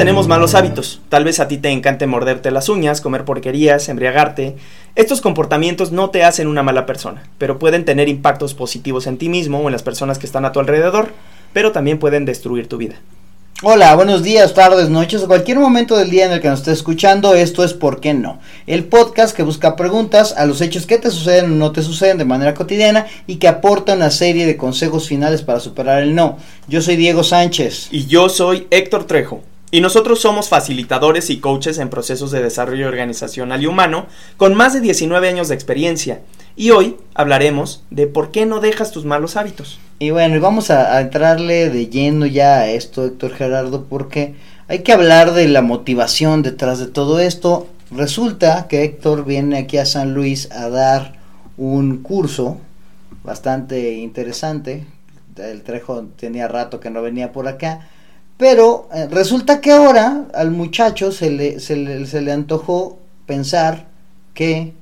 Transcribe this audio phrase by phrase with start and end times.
[0.00, 1.02] Tenemos malos hábitos.
[1.10, 4.56] Tal vez a ti te encante morderte las uñas, comer porquerías, embriagarte.
[4.94, 9.28] Estos comportamientos no te hacen una mala persona, pero pueden tener impactos positivos en ti
[9.28, 11.12] mismo o en las personas que están a tu alrededor,
[11.52, 12.94] pero también pueden destruir tu vida.
[13.62, 16.72] Hola, buenos días, tardes, noches o cualquier momento del día en el que nos esté
[16.72, 17.34] escuchando.
[17.34, 18.40] Esto es ¿Por qué no?
[18.66, 22.16] El podcast que busca preguntas a los hechos que te suceden o no te suceden
[22.16, 26.38] de manera cotidiana y que aporta una serie de consejos finales para superar el no.
[26.68, 27.88] Yo soy Diego Sánchez.
[27.90, 29.42] Y yo soy Héctor Trejo.
[29.72, 34.06] Y nosotros somos facilitadores y coaches en procesos de desarrollo organizacional y humano
[34.36, 36.22] con más de 19 años de experiencia.
[36.56, 39.78] Y hoy hablaremos de por qué no dejas tus malos hábitos.
[40.00, 44.34] Y bueno, vamos a, entrarle de lleno ya a esto, Héctor Gerardo, porque
[44.66, 47.68] hay que hablar de la motivación detrás de todo esto.
[47.92, 51.14] Resulta que Héctor viene aquí a San Luis a dar
[51.56, 52.58] un curso
[53.22, 54.84] bastante interesante.
[55.36, 57.88] El Trejo tenía rato que no venía por acá
[58.40, 63.88] pero eh, resulta que ahora al muchacho se le, se le, se le antojó pensar
[64.32, 64.72] que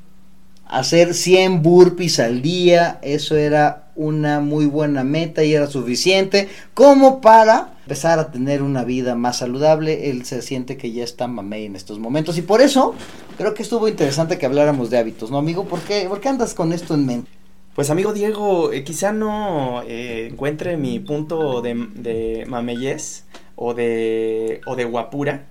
[0.65, 7.21] hacer 100 burpees al día, eso era una muy buena meta y era suficiente como
[7.21, 10.09] para empezar a tener una vida más saludable.
[10.09, 12.95] Él se siente que ya está mamey en estos momentos y por eso
[13.37, 15.65] creo que estuvo interesante que habláramos de hábitos, ¿no, amigo?
[15.65, 17.31] ¿Por qué, ¿Por qué andas con esto en mente?
[17.75, 23.25] Pues amigo Diego, eh, quizá no eh, encuentre mi punto de, de mameyes
[23.61, 25.47] o de, o de guapura.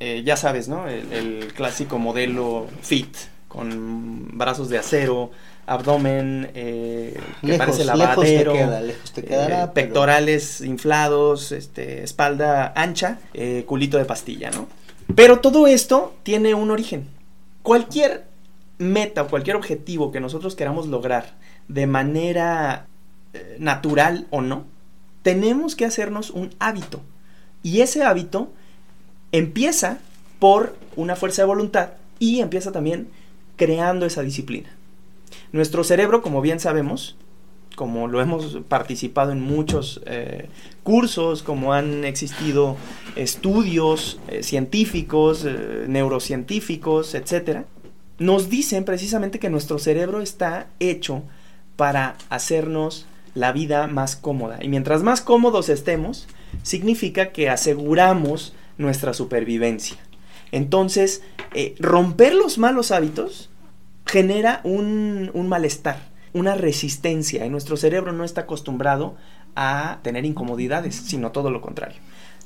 [0.00, 0.86] Eh, ya sabes, ¿no?
[0.86, 3.16] El, clásico modelo fit,
[3.48, 5.30] con brazos de acero,
[5.66, 13.18] abdomen eh, que parece lavadero, eh, pectorales inflados, este, espalda ancha,
[13.66, 14.68] culito de pastilla, ¿no?
[15.14, 17.08] Pero todo esto tiene un origen.
[17.62, 18.26] Cualquier
[18.76, 21.34] meta o cualquier objetivo que nosotros queramos lograr
[21.66, 22.86] de manera
[23.58, 24.66] natural o no,
[25.22, 27.00] tenemos que hacernos un hábito.
[27.62, 28.52] Y ese hábito
[29.32, 29.98] empieza
[30.38, 33.08] por una fuerza de voluntad y empieza también
[33.56, 34.70] creando esa disciplina.
[35.52, 37.16] Nuestro cerebro, como bien sabemos,
[37.78, 40.48] como lo hemos participado en muchos eh,
[40.82, 42.76] cursos, como han existido
[43.14, 47.60] estudios eh, científicos, eh, neurocientíficos, etc.,
[48.18, 51.22] nos dicen precisamente que nuestro cerebro está hecho
[51.76, 54.58] para hacernos la vida más cómoda.
[54.60, 56.26] Y mientras más cómodos estemos,
[56.62, 59.98] significa que aseguramos nuestra supervivencia.
[60.52, 61.22] Entonces,
[61.54, 63.50] eh, romper los malos hábitos
[64.06, 67.44] genera un, un malestar, una resistencia.
[67.44, 69.16] Y nuestro cerebro no está acostumbrado
[69.54, 71.98] a tener incomodidades, sino todo lo contrario.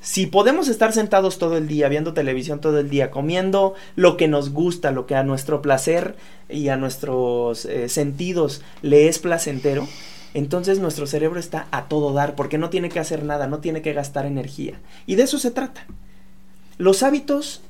[0.03, 4.27] Si podemos estar sentados todo el día, viendo televisión todo el día, comiendo lo que
[4.27, 6.17] nos gusta, lo que a nuestro placer
[6.49, 9.87] y a nuestros eh, sentidos le es placentero,
[10.35, 13.83] entonces nuestro cerebro está a todo dar porque no tiene que hacer nada, no tiene
[13.83, 14.81] que gastar energía.
[15.07, 15.87] Y de eso se trata.
[16.79, 17.61] Los hábitos,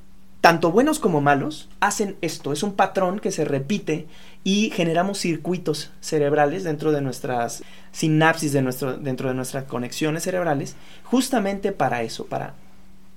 [0.41, 2.53] tanto buenos como malos, hacen esto.
[2.53, 4.06] Es un patrón que se repite
[4.45, 10.77] y generamos circuitos cerebrales dentro de nuestras sinapsis, de nuestro, dentro de nuestras conexiones cerebrales,
[11.05, 12.55] justamente para eso, para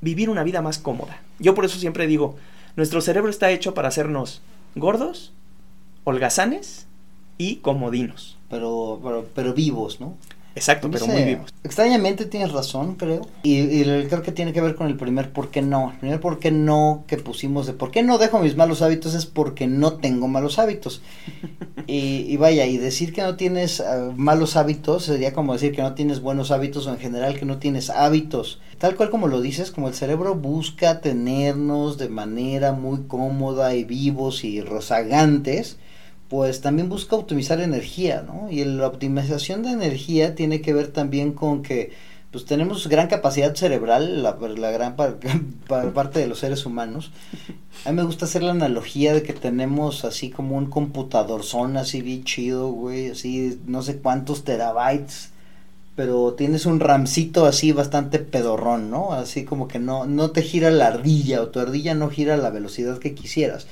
[0.02, 1.22] vivir una vida más cómoda.
[1.38, 2.36] Yo por eso siempre digo,
[2.76, 4.42] nuestro cerebro está hecho para hacernos
[4.76, 5.34] gordos,
[6.04, 6.88] holgazanes
[7.38, 10.16] y comodinos pero, pero, pero vivos, ¿no?
[10.56, 11.54] Exacto, pero muy vivos.
[11.66, 13.28] Extrañamente tienes razón, creo.
[13.44, 15.92] Y, creo que tiene que ver con el primer por qué no.
[15.92, 19.16] El primer por qué no que pusimos de por qué no dejo mis malos hábitos
[19.16, 21.02] es porque no tengo malos hábitos.
[21.88, 25.94] y, vaya, y decir que no tienes ah, malos hábitos sería como decir que no
[25.94, 28.62] tienes buenos hábitos o en general que no tienes hábitos.
[28.78, 33.84] Tal cual como lo dices, como el cerebro busca tenernos de manera muy cómoda y
[33.84, 35.80] vivos y rozagantes
[36.30, 38.50] pues también busca optimizar energía, ¿no?
[38.50, 41.92] Y la optimización de energía tiene que ver también con que
[42.32, 44.96] pues tenemos gran capacidad cerebral, la, la gran
[45.94, 47.12] parte de los seres humanos.
[47.86, 51.78] A mí me gusta hacer la analogía de que tenemos así como un computador son
[51.78, 55.32] así bien chido, güey, así no sé cuántos terabytes,
[55.96, 59.14] pero tienes un ramcito así bastante pedorrón, ¿no?
[59.14, 62.38] Así como que no, no te gira la ardilla o tu ardilla no gira a
[62.38, 63.66] la velocidad que quisieras.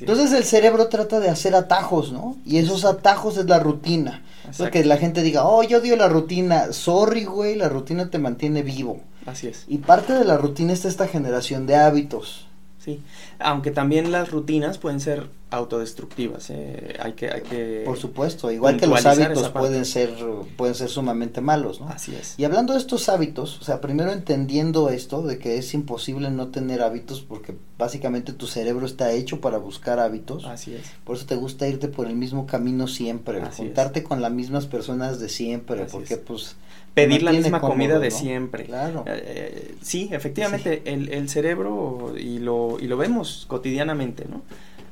[0.00, 2.36] Entonces el cerebro trata de hacer atajos, ¿no?
[2.44, 4.22] Y esos atajos es la rutina.
[4.48, 6.72] Es que la gente diga, oh, yo odio la rutina.
[6.72, 9.00] Sorry, güey, la rutina te mantiene vivo.
[9.26, 9.64] Así es.
[9.66, 12.46] Y parte de la rutina está esta generación de hábitos.
[12.78, 13.00] Sí,
[13.38, 16.50] aunque también las rutinas pueden ser autodestructivas.
[16.50, 20.10] eh, Hay que, hay que Por supuesto, igual que los hábitos pueden ser,
[20.56, 21.88] pueden ser sumamente malos, ¿no?
[21.88, 22.34] Así es.
[22.38, 26.48] Y hablando de estos hábitos, o sea, primero entendiendo esto de que es imposible no
[26.48, 30.44] tener hábitos porque básicamente tu cerebro está hecho para buscar hábitos.
[30.46, 30.82] Así es.
[31.04, 34.66] Por eso te gusta irte por el mismo camino siempre, Así juntarte con las mismas
[34.66, 36.20] personas de siempre, Así porque es.
[36.20, 36.56] pues
[36.94, 38.16] Pedir la misma cómodo, comida de ¿no?
[38.16, 38.64] siempre.
[38.64, 39.04] Claro.
[39.06, 44.42] Eh, sí, efectivamente, El, el cerebro, y lo, y lo vemos cotidianamente, ¿no?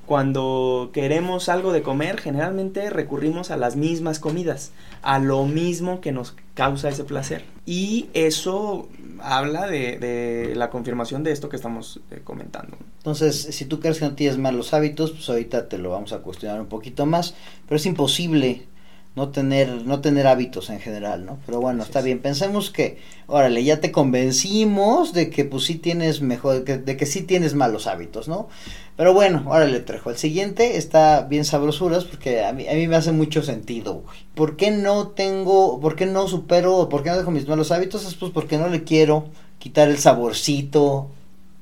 [0.07, 6.13] Cuando queremos algo de comer, generalmente recurrimos a las mismas comidas, a lo mismo que
[6.13, 7.47] nos causa ese placer.
[7.65, 8.89] Y eso
[9.21, 12.77] habla de, de la confirmación de esto que estamos eh, comentando.
[12.99, 16.19] Entonces, si tú crees que no tienes malos hábitos, pues ahorita te lo vamos a
[16.19, 17.35] cuestionar un poquito más,
[17.67, 18.67] pero es imposible
[19.17, 21.39] no tener no tener hábitos en general, ¿no?
[21.47, 22.05] Pero bueno, Así está es.
[22.05, 22.19] bien.
[22.21, 27.07] Pensemos que, órale, ya te convencimos de que pues sí tienes mejor que- de que
[27.07, 28.49] sí tienes malos hábitos, ¿no?
[28.97, 30.11] Pero bueno, órale, Trejo.
[30.11, 34.19] El siguiente está bien sabrosuras porque a mí, a mí me hace mucho sentido, güey.
[34.35, 38.07] ¿Por qué no tengo, por qué no supero, por qué no dejo mis malos hábitos?
[38.07, 39.27] Es pues porque no le quiero
[39.59, 41.09] quitar el saborcito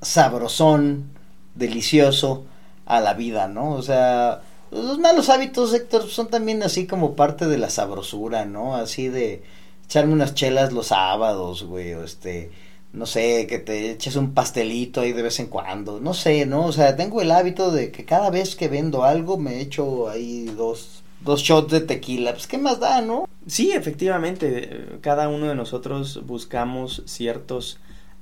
[0.01, 1.05] sabrosón,
[1.55, 2.45] delicioso
[2.87, 3.71] a la vida, ¿no?
[3.73, 4.43] O sea,
[4.73, 8.75] los malos hábitos, Héctor, son también así como parte de la sabrosura, ¿no?
[8.75, 9.43] Así de
[9.85, 12.51] echarme unas chelas los sábados, güey, o este,
[12.93, 16.65] no sé, que te eches un pastelito ahí de vez en cuando, no sé, ¿no?
[16.67, 20.47] O sea, tengo el hábito de que cada vez que vendo algo me echo ahí
[20.57, 23.29] dos, dos shots de tequila, pues qué más da, ¿no?
[23.47, 27.79] Sí, efectivamente, cada uno de nosotros buscamos ciertos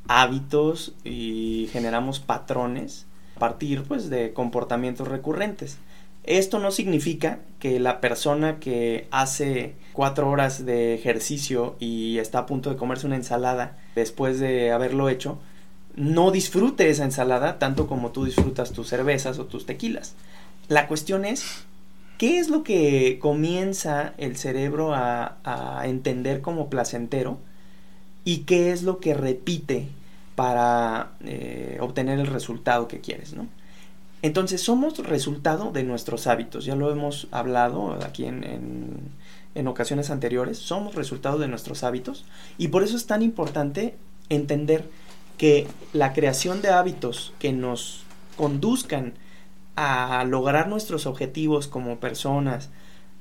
[0.09, 3.07] hábitos y generamos patrones
[3.37, 5.79] a partir pues de comportamientos recurrentes.
[6.25, 12.47] Esto no significa que la persona que hace cuatro horas de ejercicio y está a
[12.47, 15.39] punto de comerse una ensalada después de haberlo hecho,
[15.97, 20.15] no disfrute esa ensalada tanto como tú disfrutas tus cervezas o tus tequilas.
[20.69, 21.65] La cuestión es,
[22.19, 27.39] ¿qué es lo que comienza el cerebro a, entender como placentero?
[28.25, 29.89] ¿Y qué es lo que repite
[30.35, 33.49] para eh, obtener el resultado que quieres, ¿no?
[34.23, 39.11] Entonces somos resultado de nuestros hábitos, ya lo hemos hablado aquí en,
[39.55, 42.27] en, ocasiones anteriores, somos resultado de nuestros hábitos
[42.59, 43.97] y por eso es tan importante
[44.29, 44.85] entender
[45.39, 48.05] que la creación de hábitos que nos
[48.37, 49.15] conduzcan
[49.75, 52.69] a lograr nuestros objetivos como personas,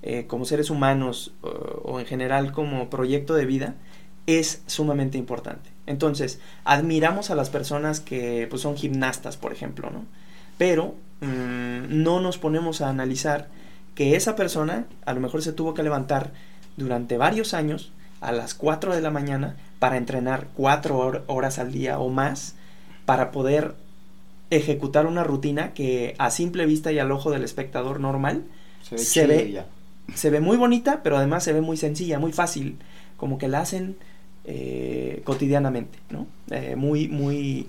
[0.02, 3.76] eh, como seres humanos o en general como proyecto de vida,
[4.28, 5.70] es sumamente importante.
[5.90, 10.06] Entonces, admiramos a las personas que pues, son gimnastas, por ejemplo, ¿no?
[10.58, 13.48] Pero mmm, no nos ponemos a analizar
[13.96, 16.32] que esa persona a lo mejor se tuvo que levantar
[16.78, 17.92] durante varios años
[18.22, 22.56] a las 4 de la mañana para entrenar 4 hor horas al día o más
[23.06, 23.74] para poder
[24.52, 28.44] ejecutar una rutina que a simple vista y al ojo del espectador normal
[28.84, 29.44] Se ve, Se ve-
[30.16, 32.78] se ve muy bonita, pero además se ve muy sencilla, muy fácil,
[33.18, 33.98] como que la hacen
[34.46, 36.28] eh, cotidianamente, ¿no?
[36.50, 37.68] Eh, muy, muy,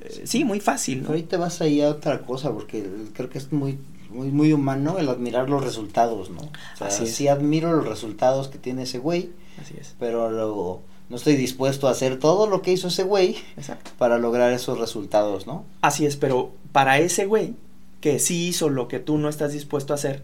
[0.00, 1.08] eh, sí, muy fácil, ¿no?
[1.08, 2.84] Ahorita vas ahí a otra cosa porque
[3.14, 3.78] creo que es muy
[4.08, 6.42] muy muy humano el admirar los resultados, ¿no?
[6.42, 7.14] O sea, Así es.
[7.14, 9.30] sí admiro los resultados que tiene ese güey,
[9.60, 13.36] Así es, pero luego no estoy dispuesto a hacer todo lo que hizo ese güey
[13.56, 13.90] exacto.
[13.98, 15.64] para lograr esos resultados, ¿no?
[15.80, 17.54] Así es, pero para ese güey
[18.00, 20.22] que sí hizo lo que tú no estás dispuesto a hacer,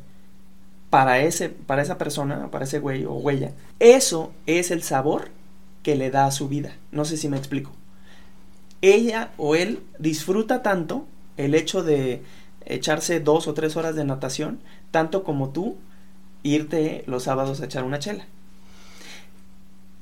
[0.91, 5.31] para ese, para esa persona, para ese güey o huella, eso es el sabor
[5.83, 6.77] que le da a su vida.
[6.91, 7.73] No sé si me explico.
[8.81, 12.23] Ella o él disfruta tanto el hecho de
[12.65, 14.61] echarse dos o tres horas de natación,
[14.91, 15.77] tanto como tú
[16.43, 18.27] irte los sábados a echar una chela.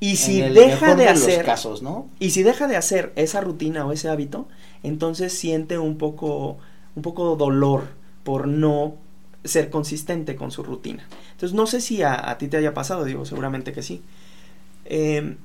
[0.03, 2.09] Y si deja de los hacer casos, ¿no?
[2.19, 4.49] y si deja de hacer esa rutina o ese hábito,
[4.83, 6.57] entonces siente un poco,
[6.97, 7.89] un poco dolor
[8.25, 8.95] por no
[9.45, 11.07] ser consistente con su rutina.
[11.33, 14.03] Entonces no sé si a, a ti te haya pasado, digo, seguramente que sí.
[14.87, 15.37] Eh,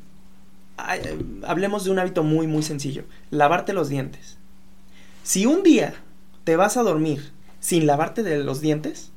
[0.78, 3.04] hablemos de un hábito muy, muy sencillo.
[3.30, 4.38] Lavarte los dientes.
[5.24, 5.94] Si un día
[6.44, 9.12] te vas a dormir sin lavarte de los dientes,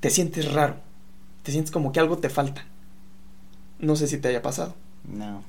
[0.00, 0.76] te sientes raro.
[1.42, 2.64] Te sientes como que algo te falta.
[3.78, 4.74] No sé si te haya pasado.
[5.04, 5.42] No.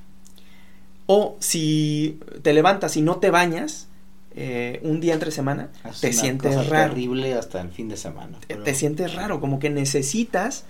[1.06, 3.88] O si te levantas y no te bañas
[4.36, 6.90] eh, un día entre semana, Es te una sientes cosa raro.
[6.90, 8.38] terrible hasta el fin de semana.
[8.64, 10.64] Te sientes raro, como que necesitas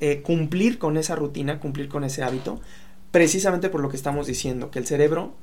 [0.00, 2.60] eh, cumplir con esa rutina, cumplir con ese hábito,
[3.12, 5.34] precisamente por lo que estamos diciendo, que el cerebro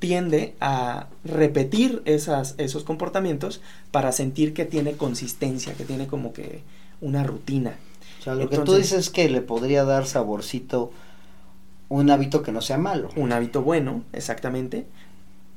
[0.00, 3.60] tiende a repetir esas, esos comportamientos
[3.92, 6.62] para sentir que tiene consistencia, que tiene como que
[7.00, 7.76] una rutina.
[8.18, 10.90] O sea, lo que tú dices es que le podría dar saborcito
[11.88, 13.10] un hábito que no sea malo.
[13.14, 14.86] un hábito bueno, exactamente,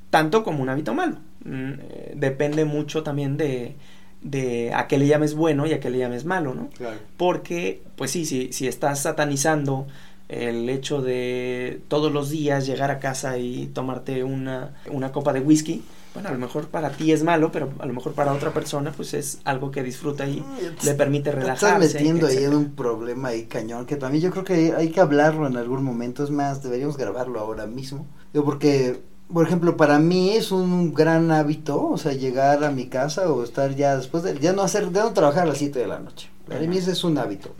[0.09, 1.17] tanto como un hábito malo.
[1.45, 3.75] Mm, eh, depende mucho también de
[4.23, 6.69] de a qué le llames bueno y a qué le llames malo, ¿no?
[6.69, 6.97] Claro.
[7.17, 9.85] Porque, pues sí, si, si estás satanizando
[10.29, 15.41] el hecho de todos los días llegar a casa y tomarte una, una copa de
[15.41, 18.53] whisky, bueno, a lo mejor para ti es malo, pero a lo mejor para otra
[18.53, 20.43] persona pues es algo que disfruta y
[20.83, 21.65] le permite Te relajarse.
[21.87, 25.01] estás metiendo ahí en un problema ahí cañón, que también yo creo que hay que
[25.01, 28.05] hablarlo en algún momento, es más, deberíamos grabarlo ahora mismo.
[28.31, 29.01] Digo, porque,
[29.31, 33.43] por ejemplo, para mí es un gran hábito, o sea, llegar a mi casa o
[33.43, 35.99] estar ya después de, ya no hacer, ya no trabajar a las 7 de la
[35.99, 36.29] noche.
[36.47, 37.55] Para mí ese es un hábito.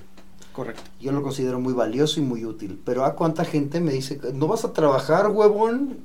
[0.54, 0.84] Correcto.
[1.02, 2.80] Yo lo considero muy valioso y muy útil.
[2.86, 5.98] Pero a cuánta gente me dice, no vas a trabajar, huevón,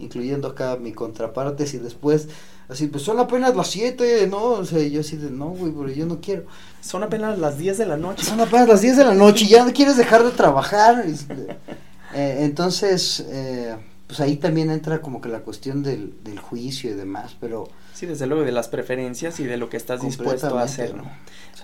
[0.00, 2.28] incluyendo acá mi contraparte, si después,
[2.68, 4.42] así, pues son apenas las 7, ¿no?
[4.42, 6.44] O sea, yo así de, no, güey, pero yo no quiero.
[6.80, 8.24] Son apenas las 10 de la noche.
[8.24, 11.04] Son apenas las 10 de la noche y ya no quieres dejar de trabajar.
[11.14, 11.56] Este,
[12.16, 16.94] eh, entonces, eh, pues ahí también entra como que la cuestión del, del juicio y
[16.94, 17.68] demás, pero...
[17.94, 21.04] Sí, desde luego de las preferencias y de lo que estás dispuesto a hacer, ¿no?
[21.04, 21.10] ¿no?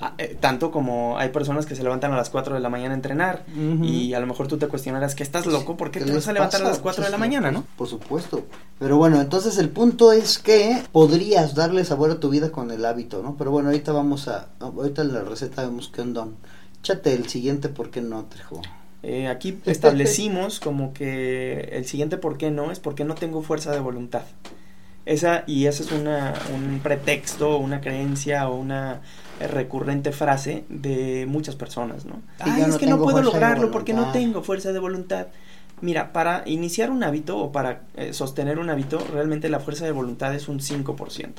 [0.00, 2.92] Ah, eh, tanto como hay personas que se levantan a las 4 de la mañana
[2.92, 3.44] a entrenar
[3.82, 6.26] y a lo mejor tú te cuestionarás que estás loco, ¿por qué ¿Qué te vas
[6.28, 7.58] a levantar a las 4 de la mañana, no?
[7.58, 8.46] locos, Por supuesto.
[8.78, 12.86] Pero bueno, entonces el punto es que podrías darle sabor a tu vida con el
[12.86, 13.36] hábito, ¿no?
[13.36, 14.48] Pero bueno, ahorita vamos a...
[14.60, 16.36] Ahorita en la receta vemos que don.
[16.80, 18.62] Échate el siguiente, ¿por qué no, Trejo?
[19.02, 23.72] Eh, aquí establecimos como que el siguiente por qué no es porque no tengo fuerza
[23.72, 24.22] de voluntad.
[25.06, 29.00] Esa, y esa es una, un pretexto, una creencia o una
[29.40, 32.20] recurrente frase de muchas personas, ¿no?
[32.38, 35.28] Ay, yo es no que no puedo lograrlo porque no tengo fuerza de voluntad.
[35.80, 39.92] Mira, para iniciar un hábito o para eh, sostener un hábito, realmente la fuerza de
[39.92, 41.32] voluntad es un 5%.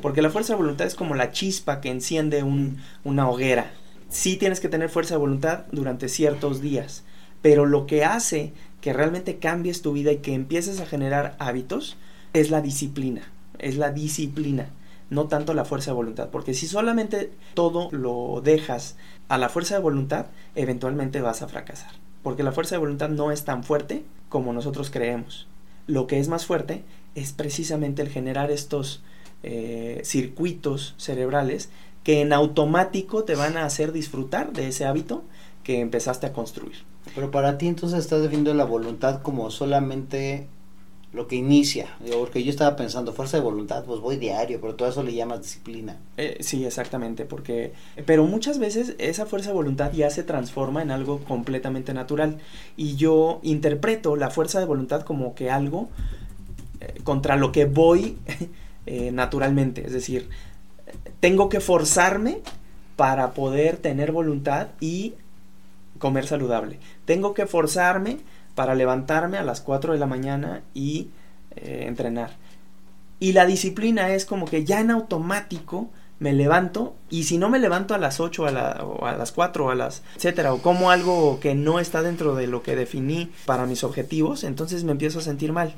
[0.00, 3.72] Porque la fuerza de voluntad es como la chispa que enciende un, una hoguera.
[4.08, 7.04] Sí tienes que tener fuerza de voluntad durante ciertos días,
[7.42, 11.96] pero lo que hace que realmente cambies tu vida y que empieces a generar hábitos
[12.32, 13.22] es la disciplina,
[13.58, 14.70] es la disciplina,
[15.10, 18.96] no tanto la fuerza de voluntad, porque si solamente todo lo dejas
[19.28, 23.30] a la fuerza de voluntad, eventualmente vas a fracasar, porque la fuerza de voluntad no
[23.30, 25.48] es tan fuerte como nosotros creemos.
[25.86, 26.82] Lo que es más fuerte
[27.14, 29.02] es precisamente el generar estos
[29.42, 31.70] eh, circuitos cerebrales
[32.08, 35.24] que en automático te van a hacer disfrutar de ese hábito
[35.62, 36.76] que empezaste a construir.
[37.14, 40.46] Pero para ti entonces estás definiendo la voluntad como solamente
[41.12, 41.86] lo que inicia.
[42.18, 45.42] Porque yo estaba pensando, fuerza de voluntad, pues voy diario, pero todo eso le llamas
[45.42, 45.98] disciplina.
[46.16, 47.74] Eh, sí, exactamente, porque...
[48.06, 52.38] Pero muchas veces esa fuerza de voluntad ya se transforma en algo completamente natural.
[52.78, 55.90] Y yo interpreto la fuerza de voluntad como que algo
[56.80, 58.16] eh, contra lo que voy
[58.86, 59.84] eh, naturalmente.
[59.84, 60.30] Es decir,
[61.20, 62.40] tengo que forzarme
[62.96, 65.14] para poder tener voluntad y
[65.98, 66.78] comer saludable.
[67.04, 68.18] Tengo que forzarme
[68.54, 71.08] para levantarme a las 4 de la mañana y
[71.56, 72.30] eh, entrenar.
[73.20, 77.60] Y la disciplina es como que ya en automático me levanto y si no me
[77.60, 80.90] levanto a las 8 a o a las 4 o a las etcétera o como
[80.90, 85.20] algo que no está dentro de lo que definí para mis objetivos, entonces me empiezo
[85.20, 85.74] a sentir mal.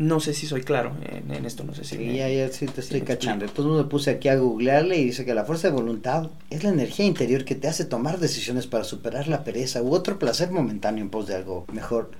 [0.00, 1.96] No sé si soy claro en, en esto, no sé si...
[1.96, 3.44] Sí, me- ya, ya sí te estoy me cachando.
[3.44, 6.70] Entonces me puse aquí a googlearle y dice que la fuerza de voluntad es la
[6.70, 11.04] energía interior que te hace tomar decisiones para superar la pereza u otro placer momentáneo
[11.04, 12.12] en pos de algo mejor.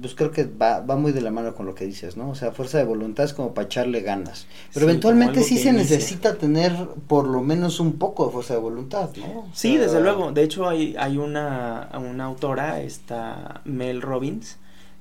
[0.00, 2.30] Pues creo que va, va muy de la mano con lo que dices, ¿no?
[2.30, 4.46] O sea, fuerza de voluntad es como para echarle ganas.
[4.72, 5.96] Pero Sí, eventualmente sí se inicia.
[5.96, 6.72] necesita tener
[7.06, 9.24] por lo menos un poco de fuerza de voluntad, ¿no?
[9.40, 10.32] O Sí, sea, desde luego.
[10.32, 14.56] De hecho, hay, hay una, una autora, esta Mel Robbins,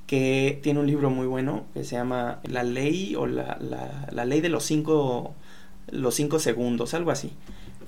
[0.10, 4.26] que tiene un libro muy bueno que se llama La ley o la, la, la
[4.26, 5.36] ley de los cinco,
[5.92, 7.32] los cinco segundos, algo así.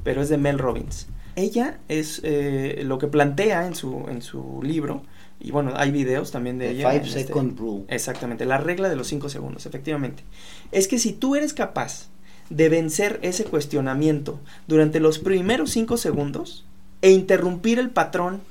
[0.04, 1.08] Pero es de Mel Robbins.
[1.36, 5.02] Ella es eh, lo que plantea en su, en su libro,
[5.40, 6.92] y bueno, hay videos también de The ella.
[6.92, 7.86] Five este- Second Rule.
[7.88, 10.22] Exactamente, la regla de los cinco segundos, efectivamente.
[10.72, 12.10] Es que si tú eres capaz
[12.52, 16.66] de vencer ese cuestionamiento durante los primeros cinco segundos
[17.02, 18.42] e interrumpir el patrón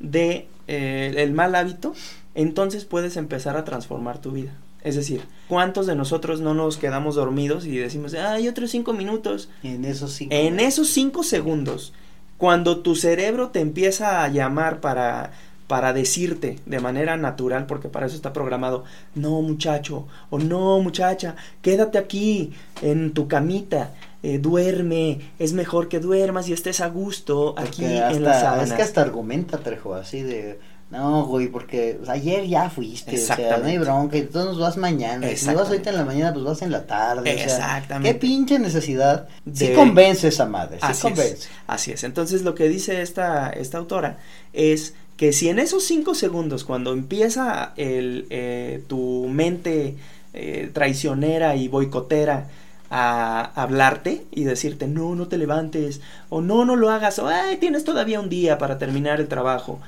[0.00, 1.92] de eh, el mal hábito,
[2.34, 4.52] entonces puedes empezar a transformar tu vida.
[4.84, 9.48] Es decir, ¿cuántos de nosotros no nos quedamos dormidos y decimos, hay otros cinco minutos?
[9.62, 10.32] En esos cinco.
[10.34, 11.92] En esos cinco segundos,
[12.36, 15.32] cuando tu cerebro te empieza a llamar para,
[15.66, 18.84] para decirte de manera natural, porque para eso está programado,
[19.16, 23.90] no muchacho o no muchacha, quédate aquí en tu camita,
[24.22, 28.70] eh, duerme, es mejor que duermas y estés a gusto aquí en las hasta- sábanas.
[28.70, 30.60] Es que hasta argumenta, Trejo, así de.
[30.90, 34.78] No, güey, porque ayer ya fuiste, o sea, no hay bronca, y tú nos vas
[34.78, 35.28] mañana.
[35.36, 37.20] Si no vas ahorita en la mañana, pues vas en la tarde.
[37.20, 38.14] o sea, Exactamente.
[38.14, 39.28] qué pinche necesidad.
[39.52, 41.32] Sí De- convence esa madre, sí Así convence.
[41.34, 42.04] es, así es.
[42.04, 44.16] Entonces lo que dice esta, esta autora
[44.54, 49.96] es que si en esos cinco segundos, cuando empieza el, eh, tu mente
[50.32, 52.46] eh, traicionera y boicotera
[52.90, 57.58] a hablarte y decirte, no, no te levantes, o no, no lo hagas, o ay,
[57.58, 59.80] tienes todavía un día para terminar el trabajo.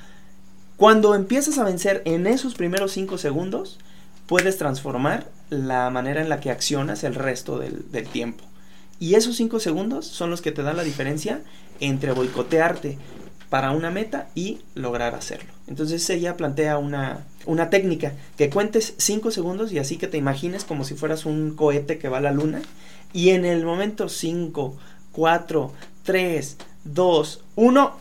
[0.81, 3.79] Cuando empiezas a vencer en esos primeros cinco segundos,
[4.27, 8.45] puedes transformar la manera en la que accionas el resto del, tiempo.
[8.99, 11.43] Y esos cinco segundos son los que te dan la diferencia
[11.81, 12.97] entre boicotearte
[13.51, 15.53] para una meta y lograr hacerlo.
[15.67, 20.65] Entonces ella plantea una, una técnica, que cuentes 5 segundos y así que te imagines
[20.65, 22.63] como si fueras un cohete que va a la luna
[23.13, 24.79] y en el momento 5,
[25.13, 25.73] 4,
[26.05, 27.97] 3, 2, 1,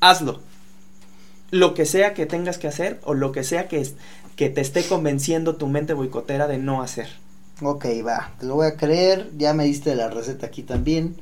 [0.00, 0.53] hazlo.
[1.54, 3.86] Lo que sea que tengas que hacer o lo que sea que,
[4.34, 7.08] que te esté convenciendo tu mente boicotera de no hacer.
[7.62, 11.16] Ok, va, te lo voy a creer, ya me diste la receta aquí también.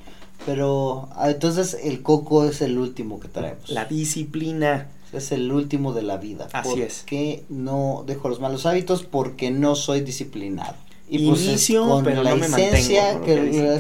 [0.47, 3.69] Pero ah, entonces el coco es el último que traemos.
[3.69, 4.89] La disciplina.
[5.13, 6.49] Es el último de la vida.
[6.55, 7.03] Así es.
[7.03, 10.75] Que no dejo los malos hábitos porque no soy disciplinado.
[11.15, 13.37] Y pues Inicio, pero no me esencia, que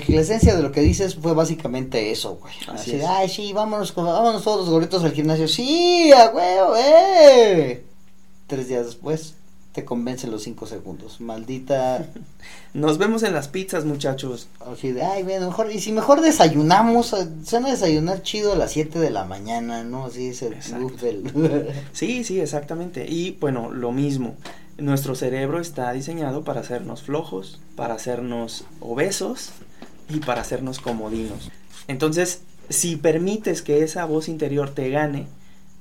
[0.07, 2.53] la, esencia de lo que dices fue básicamente eso, güey.
[2.69, 5.49] Así, ay, sí, vámonos, vámonos todos los gorritos al gimnasio.
[5.49, 7.87] Sí, a huevo, eh.
[8.49, 9.33] Tres días después
[9.73, 11.23] te convence los cinco segundos.
[11.23, 12.07] Maldita.
[12.75, 14.49] Nos vemos en las pizzas, muchachos.
[14.61, 18.73] Así de, ay, bueno, mejor, y si mejor desayunamos, eh, suena desayunar chido a las
[18.73, 20.05] 7 de la mañana, ¿no?
[20.05, 20.57] Así es el
[21.93, 23.07] Sí, sí, exactamente.
[23.09, 24.37] Y bueno, lo mismo.
[24.79, 29.51] Nuestro cerebro está diseñado para hacernos flojos, para hacernos obesos
[30.09, 31.51] y para hacernos comodinos.
[31.89, 35.27] Entonces, si permites que esa voz interior te gane,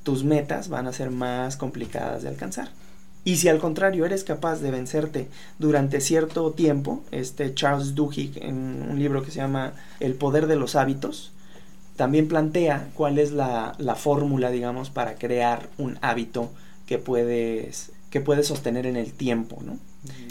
[0.04, 2.70] tus metas van a ser más complicadas de alcanzar.
[3.24, 5.28] Y si al contrario eres capaz de vencerte
[5.60, 10.56] durante cierto tiempo, este Charles Duhigg en un libro que se llama El poder de
[10.56, 11.32] los hábitos,
[11.96, 16.50] también plantea cuál es la, la fórmula, digamos, para crear un hábito
[16.88, 19.80] que puedes, que puedes sostener en el tiempo, ¿no?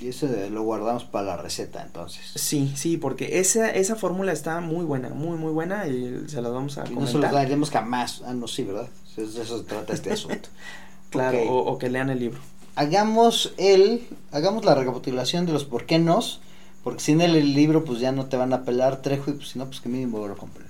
[0.01, 2.31] Y eso lo guardamos para la receta entonces.
[2.37, 6.51] Sí, sí, porque esa, esa fórmula está muy buena, muy, muy buena y se la
[6.51, 8.23] vamos a y No se la daremos jamás.
[8.25, 8.89] Ah, no, sí, ¿verdad?
[9.17, 10.49] De eso se trata este asunto.
[11.11, 12.39] claro, o, o que lean el libro
[12.81, 16.41] hagamos el, hagamos la recapitulación de los por qué nos,
[16.83, 19.51] porque sin el, el libro pues ya no te van a pelar Trejo y pues
[19.51, 20.67] si no pues que mínimo lo compren.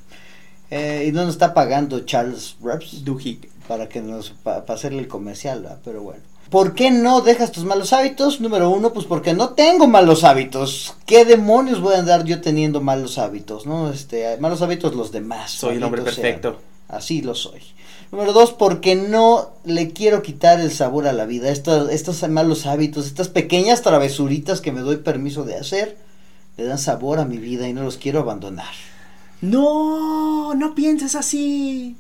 [0.71, 5.79] Eh, y nos está pagando Charles Reps Duhigg para que nos para hacerle el comercial,
[5.85, 6.23] pero bueno.
[6.51, 8.41] ¿Por qué no dejas tus malos hábitos?
[8.41, 10.95] Número uno, pues porque no tengo malos hábitos.
[11.07, 13.67] ¿Qué demonios voy a andar yo teniendo malos hábitos?
[13.67, 13.93] ¿No?
[13.93, 15.53] Este, malos hábitos los demás.
[15.53, 16.61] Soy el hombre perfecto.
[16.89, 17.61] Así lo soy.
[18.11, 21.51] Número dos, porque no le quiero quitar el sabor a la vida.
[21.51, 25.99] Estos, estos malos hábitos, estas pequeñas travesuritas que me doy permiso de hacer,
[26.57, 28.75] le dan sabor a mi vida y no los quiero abandonar.
[29.41, 31.97] No, no pienses así.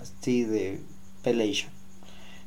[0.00, 0.80] Así de
[1.22, 1.73] pelation.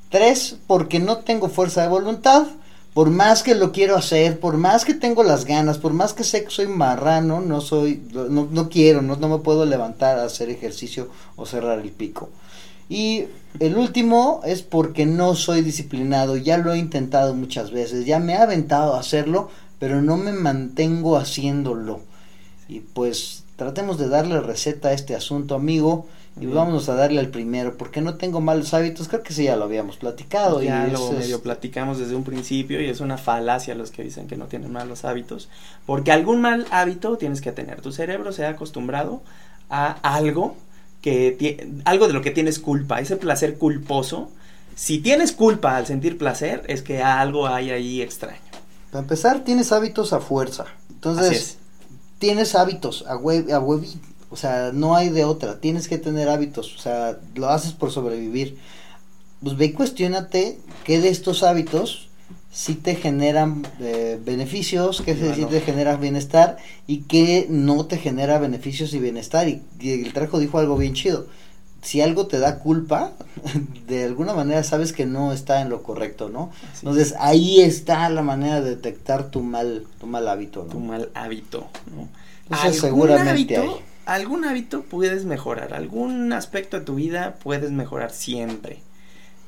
[0.10, 2.48] Tres, porque no tengo fuerza de voluntad.
[2.94, 6.24] Por más que lo quiero hacer, por más que tengo las ganas, por más que
[6.24, 10.24] sé que soy marrano, no soy, no, no quiero, no, no me puedo levantar a
[10.24, 12.30] hacer ejercicio o cerrar el pico.
[12.90, 13.26] Y
[13.60, 18.34] el último es porque no soy disciplinado, ya lo he intentado muchas veces, ya me
[18.34, 22.02] he aventado a hacerlo, pero no me mantengo haciéndolo.
[22.68, 26.08] Y pues tratemos de darle receta a este asunto, amigo,
[26.40, 29.56] y vámonos a darle al primero, porque no tengo malos hábitos, creo que sí ya
[29.56, 30.62] lo habíamos platicado.
[30.62, 34.38] Ya lo medio platicamos desde un principio y es una falacia los que dicen que
[34.38, 35.50] no tienen malos hábitos,
[35.86, 39.22] porque algún mal hábito tienes que tener, tu cerebro se ha acostumbrado
[39.70, 40.56] a algo
[41.02, 44.32] que algo de lo que tienes culpa, ese placer culposo.
[44.76, 48.38] Si tienes culpa al sentir placer, es que algo hay ahí extraño.
[48.92, 50.66] Para empezar, tienes hábitos a fuerza.
[50.90, 51.58] Entonces,
[52.20, 53.84] tienes hábitos a web, a web,
[54.30, 55.60] o sea, no hay de otra.
[55.60, 58.58] Tienes que tener hábitos, o sea, lo haces por sobrevivir.
[59.42, 62.08] Pues ve y cuestionate qué de estos hábitos
[62.58, 68.40] si te generan eh, beneficios, que sí te genera bienestar y que no te genera
[68.40, 69.48] beneficios y bienestar.
[69.48, 71.28] Y, el trajo dijo algo bien chido.
[71.84, 73.14] Si algo te da culpa,
[73.88, 76.50] de alguna manera sabes que no está en lo correcto, ¿no?
[76.80, 80.72] Entonces ahí está la manera de detectar tu mal, tu mal hábito, ¿no?
[80.72, 82.10] Tu mal hábito, ¿no?
[82.58, 88.80] Eso seguramente hábito, Algún hábito puedes mejorar, algún aspecto de tu vida puedes mejorar siempre.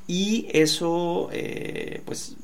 [0.06, 2.36] Y eso, eh, pues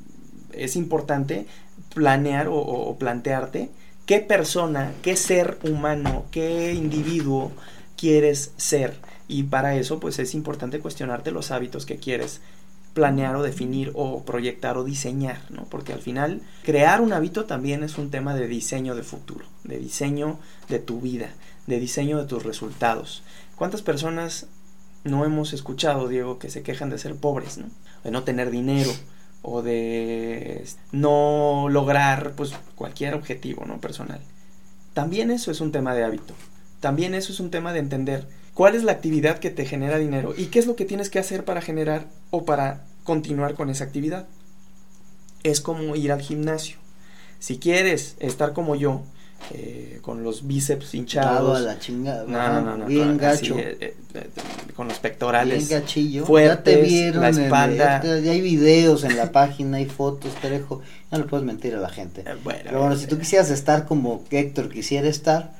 [0.54, 1.46] es importante
[1.94, 3.68] planear o, plantearte
[4.06, 7.52] qué persona, qué ser humano, qué individuo
[7.98, 8.96] quieres ser.
[9.28, 12.40] Y para eso, pues es importante cuestionarte los hábitos que quieres
[12.94, 15.64] planear o definir o proyectar o diseñar, ¿no?
[15.64, 19.78] Porque al final crear un hábito también es un tema de diseño de futuro, de
[19.78, 20.38] diseño
[20.70, 21.28] de tu vida,
[21.66, 23.22] de diseño de tus resultados.
[23.56, 24.46] ¿Cuántas personas
[25.04, 27.66] no hemos escuchado, Diego, que se quejan de ser pobres, ¿no?
[28.04, 28.92] De no tener dinero,
[29.42, 34.20] o de no lograr pues cualquier objetivo no personal
[34.96, 36.32] también eso es un tema de hábito.
[36.80, 40.32] También eso es un tema de entender cuál es la actividad que te genera dinero
[40.34, 43.84] y qué es lo que tienes que hacer para generar o para continuar con esa
[43.84, 44.26] actividad.
[45.42, 46.78] Es como ir al gimnasio.
[47.40, 49.02] Si quieres estar como yo,
[49.52, 51.56] eh, con los bíceps hinchados.
[51.56, 52.24] a la chingada.
[52.26, 53.54] No, no, no, Bien gacho.
[53.54, 54.26] así, eh, eh, eh,
[54.74, 55.68] con los pectorales.
[55.68, 56.24] Bien gachillo.
[56.26, 57.22] fuertes, ya te vieron.
[57.22, 58.02] la el- espalda.
[58.02, 60.82] ya, hay videos en la página, hay fotos, Trejo.
[61.10, 62.22] No le puedes mentir a la gente.
[62.22, 65.52] Eh, bueno, Pero bueno, si tú eh, quisieras estar como Héctor quisiera estar,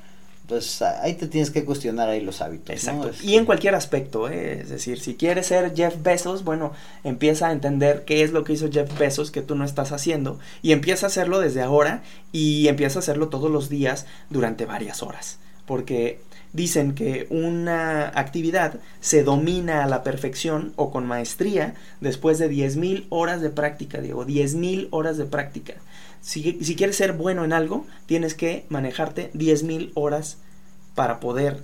[0.47, 2.69] pues ah, ahí te tienes que cuestionar ahí los hábitos.
[2.69, 2.75] ¿no?
[3.05, 3.11] Exacto.
[3.23, 4.61] Y en cualquier aspecto, ¿eh?
[4.61, 6.73] es decir, si quieres ser Jeff Bezos, bueno,
[7.05, 10.39] empieza a entender qué es lo que hizo Jeff Bezos que tú no estás haciendo
[10.63, 15.03] y empieza a hacerlo desde ahora y empieza a hacerlo todos los días durante varias
[15.03, 15.39] horas.
[15.67, 16.21] Porque
[16.53, 23.07] dicen que una actividad se domina a la perfección o con maestría después de 10.000
[23.11, 25.75] horas de práctica, Diego, 10.000 horas de práctica.
[26.27, 30.39] Si, si quieres ser bueno en algo, tienes que manejarte 10.000 horas
[30.97, 31.63] para poder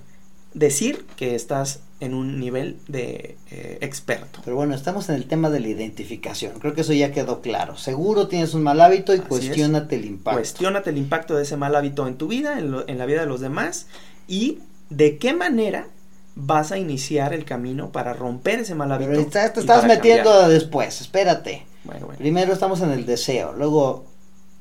[0.53, 4.39] decir que estás en un nivel de eh, experto.
[4.45, 6.59] Pero bueno, estamos en el tema de la identificación.
[6.59, 7.75] Creo que eso ya quedó claro.
[7.77, 10.37] Seguro tienes un mal hábito y Así cuestionate el impacto.
[10.39, 13.21] Cuestiónate el impacto de ese mal hábito en tu vida, en, lo- en la vida
[13.21, 13.87] de los demás
[14.27, 15.87] y de qué manera
[16.35, 19.09] vas a iniciar el camino para romper ese mal hábito.
[19.11, 20.49] Pero está- te estás metiendo cambiar.
[20.51, 21.65] después, espérate.
[21.83, 22.19] Bueno, bueno.
[22.19, 24.05] Primero estamos en el deseo, luego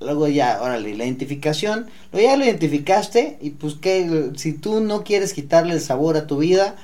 [0.02, 5.04] luego ya, órale, la identificación, luego ya lo identificaste y pues que si tú no
[5.04, 6.76] quieres quitarle el sabor a tu vida,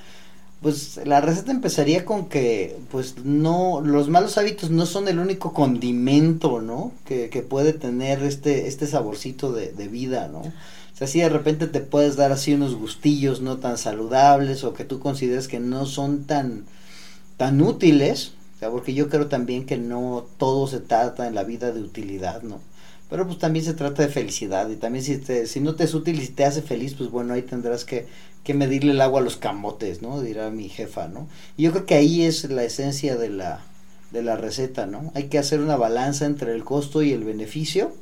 [0.62, 5.52] pues la receta empezaría con que pues no los malos hábitos no son el único
[5.52, 6.92] condimento, ¿no?
[7.04, 10.40] Que, que puede tener este este saborcito de, de vida, ¿no?
[10.40, 14.74] O sea, si de repente te puedes dar así unos gustillos no tan saludables o
[14.74, 16.64] que tú consideres que no son tan
[17.36, 21.44] tan útiles, o sea, porque yo creo también que no todo se trata en la
[21.44, 22.58] vida de utilidad, ¿no?
[23.10, 25.94] Pero pues también se trata de felicidad y también si te, si no te es
[25.94, 28.06] útil y te hace feliz, pues bueno, ahí tendrás que,
[28.44, 30.20] que medirle el agua a los camotes, ¿no?
[30.20, 31.28] Dirá mi jefa, ¿no?
[31.56, 33.60] Y yo creo que ahí es la esencia de la,
[34.10, 35.10] de la receta, ¿no?
[35.14, 37.92] Hay que hacer una balanza entre el costo y el beneficio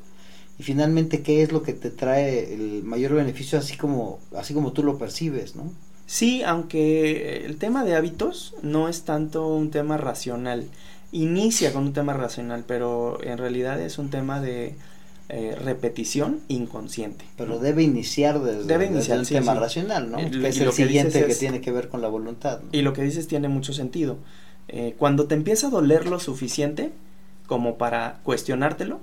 [0.58, 4.72] y finalmente qué es lo que te trae el mayor beneficio así como, así como
[4.72, 5.70] tú lo percibes, ¿no?
[6.06, 10.68] Sí, aunque el tema de hábitos no es tanto un tema racional.
[11.10, 14.76] Inicia con un tema racional, pero en realidad es un tema de
[15.28, 17.24] eh, repetición inconsciente.
[17.36, 19.58] Pero debe iniciar desde, Debe desde iniciar, el sí, tema sí.
[19.58, 20.18] racional, ¿no?
[20.20, 22.60] Lo- que es el que siguiente que tiene que ver con la voluntad.
[22.60, 22.68] ¿no?
[22.72, 24.18] Y lo que dices tiene mucho sentido.
[24.68, 26.92] Eh, cuando te empieza a doler lo suficiente
[27.46, 29.00] como para cuestionártelo,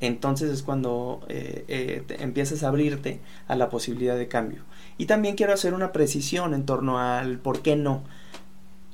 [0.00, 4.62] entonces es cuando eh, eh, te empiezas a abrirte a la posibilidad de cambio.
[4.98, 8.02] Y también quiero hacer una precisión en torno al por qué no.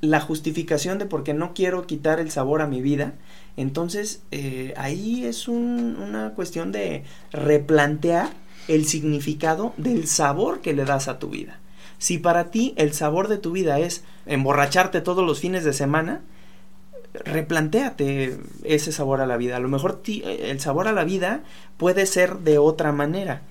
[0.01, 3.14] La justificación de por qué no quiero quitar el sabor a mi vida,
[3.57, 8.31] entonces eh, ahí es un- una cuestión de replantear
[8.69, 11.61] el significado del sabor que le das a tu vida.
[11.99, 16.21] Si para ti el sabor de tu vida es emborracharte todos los fines de semana,
[17.25, 19.57] replantéate ese sabor a la vida.
[19.57, 21.42] A lo mejor ti- el sabor a la vida
[21.77, 23.42] puede ser de otra manera,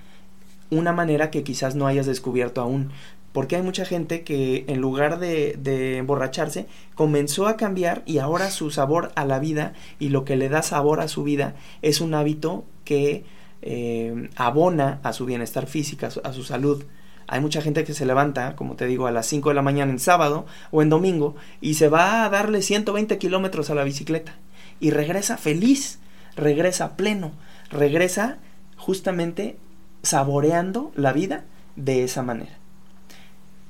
[0.69, 2.91] una manera que quizás no hayas descubierto aún.
[3.35, 8.49] Porque hay mucha gente que en lugar de, de emborracharse comenzó a cambiar y ahora
[8.49, 11.99] su sabor a la vida y lo que le da sabor a su vida es
[11.99, 13.25] un hábito que
[13.61, 16.85] eh, abona a su bienestar físico, a su, a su salud.
[17.27, 19.91] Hay mucha gente que se levanta, como te digo, a las 5 de la mañana
[19.91, 24.35] en sábado o en domingo y se va a darle 120 kilómetros a la bicicleta
[24.79, 25.99] y regresa feliz,
[26.37, 27.33] regresa pleno,
[27.69, 28.37] regresa
[28.77, 29.57] justamente
[30.03, 31.43] saboreando la vida
[31.75, 32.64] de esa manera.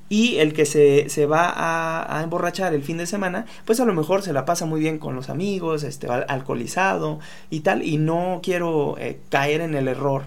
[0.08, 3.84] Y el que se, se va a, a emborrachar el fin de semana, pues a
[3.84, 7.18] lo mejor se la pasa muy bien con los amigos, este, al- alcoholizado
[7.50, 7.82] y tal.
[7.82, 10.22] Y no quiero eh, caer en el error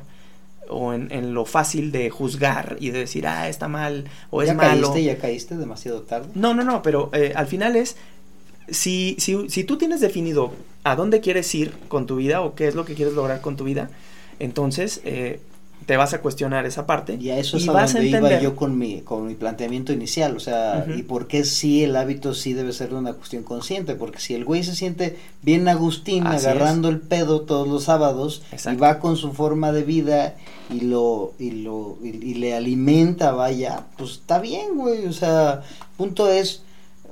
[0.70, 4.50] o en, en lo fácil de juzgar y de decir, ah, está mal o es
[4.50, 4.82] ya malo.
[4.92, 6.28] caíste, ya caíste demasiado tarde.
[6.36, 7.96] No, no, no, pero eh, al final es,
[8.68, 10.52] si, si, si tú tienes definido
[10.84, 13.56] a dónde quieres ir con tu vida o qué es lo que quieres lograr con
[13.56, 13.90] tu vida,
[14.40, 15.40] entonces eh,
[15.90, 18.10] te vas a cuestionar esa parte Y a eso es y a vas a donde
[18.10, 21.96] iba yo con mi, con mi planteamiento inicial, o sea, y por qué sí el
[21.96, 26.28] hábito sí debe ser una cuestión consciente, porque si el güey se siente bien Agustín
[26.28, 30.36] Así agarrando el pedo todos los sábados y va con su forma de vida
[30.70, 35.64] y lo y lo y, y le alimenta, vaya, pues está bien, güey, o sea,
[35.98, 36.62] punto es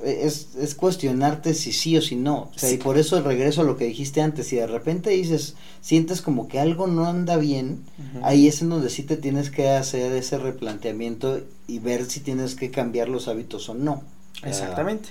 [0.04, 2.50] es, es cuestionarte si sí o si no.
[2.56, 2.76] O sea, Sí.
[2.76, 4.48] y por eso regreso a lo que dijiste antes.
[4.48, 7.84] Si de repente dices, sientes como que algo no anda bien,
[8.24, 12.56] ahí es en donde sí te tienes que hacer ese replanteamiento y ver si tienes
[12.56, 14.04] que cambiar los hábitos o no.
[14.44, 15.10] Exactamente.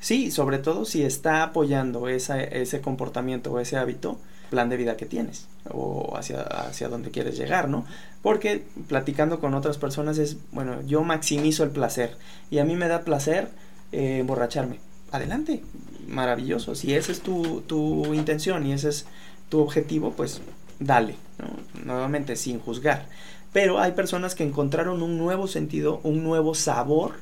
[0.00, 4.18] Sí, sobre todo si está apoyando esa, ese comportamiento o ese hábito,
[4.50, 7.84] plan de vida que tienes o hacia, hacia dónde quieres llegar, ¿no?
[8.22, 12.16] Porque platicando con otras personas es, bueno, yo maximizo el placer
[12.50, 13.48] y a mí me da placer
[13.92, 14.80] eh, emborracharme.
[15.12, 15.62] Adelante,
[16.08, 16.74] maravilloso.
[16.74, 19.06] Si esa es tu, tu intención y ese es
[19.48, 20.40] tu objetivo, pues
[20.78, 21.84] dale, ¿no?
[21.84, 23.06] nuevamente sin juzgar.
[23.52, 27.14] Pero hay personas que encontraron un nuevo sentido, un nuevo sabor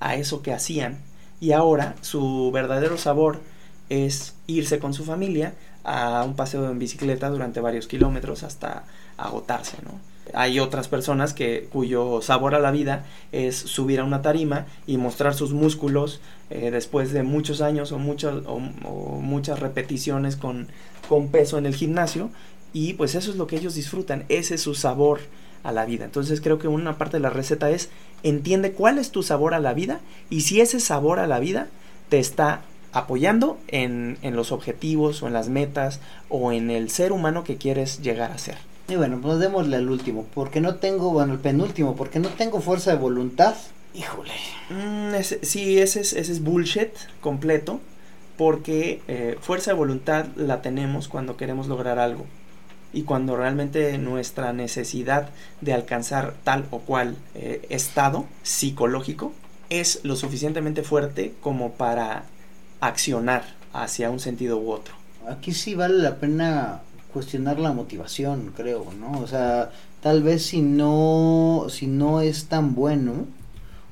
[0.00, 0.98] a eso que hacían
[1.40, 3.40] y ahora su verdadero sabor
[3.88, 8.84] es irse con su familia a un paseo en bicicleta durante varios kilómetros hasta
[9.16, 10.11] agotarse, ¿no?
[10.34, 14.96] Hay otras personas que cuyo sabor a la vida es subir a una tarima y
[14.96, 20.68] mostrar sus músculos eh, después de muchos años o, muchas o, muchas repeticiones con,
[21.30, 22.30] peso en el gimnasio
[22.72, 25.20] y pues eso es lo que ellos disfrutan, ese es su sabor
[25.62, 26.06] a la vida.
[26.06, 27.90] Entonces creo que una parte de la receta es
[28.22, 31.68] entiende cuál es tu sabor a la vida y si ese sabor a la vida
[32.08, 37.44] te está apoyando en, los objetivos o en las metas o en el ser humano
[37.44, 38.56] que quieres llegar a ser.
[38.92, 42.60] Y bueno, pues démosle al último, porque no tengo, bueno, el penúltimo, porque no tengo
[42.60, 43.54] fuerza de voluntad.
[43.94, 44.34] Híjole.
[44.68, 46.90] Mm, ese, sí, ese es, ese es bullshit
[47.22, 47.80] completo,
[48.36, 52.26] porque eh, fuerza de voluntad la tenemos cuando queremos lograr algo
[52.92, 55.30] y cuando realmente nuestra necesidad
[55.62, 59.32] de alcanzar tal o cual eh, estado psicológico
[59.70, 62.24] es lo suficientemente fuerte como para
[62.80, 64.92] accionar hacia un sentido u otro.
[65.30, 69.20] Aquí sí vale la pena cuestionar la motivación, creo, ¿no?
[69.20, 69.70] O sea,
[70.00, 73.26] tal vez si no, si no es tan bueno,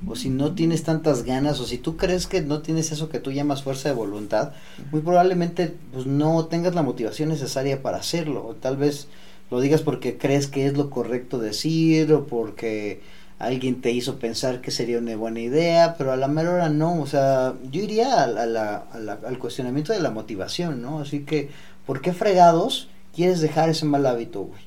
[0.07, 3.21] o si no tienes tantas ganas, o si tú crees que no tienes eso que
[3.21, 4.53] tú llamas fuerza de voluntad,
[4.91, 8.47] muy probablemente pues no tengas la motivación necesaria para hacerlo.
[8.47, 9.09] O tal vez
[9.51, 13.03] lo digas porque crees que es lo correcto decir, o porque
[13.39, 17.01] alguien te hizo pensar que sería una buena idea, pero a la mera hora no,
[17.01, 18.77] o sea, yo iría a la,
[19.27, 21.01] al cuestionamiento de la motivación, ¿no?
[21.01, 21.49] Así que,
[21.87, 24.63] ¿por qué fregados quieres dejar ese mal hábito, güey?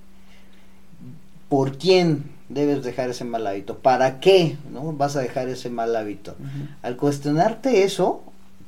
[1.49, 3.77] ¿Por quién debes dejar ese mal hábito?
[3.77, 4.93] ¿Para qué, no?
[4.93, 6.35] Vas a dejar ese mal hábito.
[6.81, 8.23] Al cuestionarte eso,